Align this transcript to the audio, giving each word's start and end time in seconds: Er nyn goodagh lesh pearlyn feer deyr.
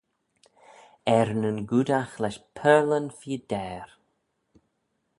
Er 1.17 1.29
nyn 1.39 1.59
goodagh 1.69 2.15
lesh 2.21 2.41
pearlyn 2.57 3.07
feer 3.17 3.43
deyr. 3.51 3.87